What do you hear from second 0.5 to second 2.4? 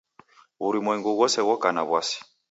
W'urumwengu ghose ghoka na w'asi.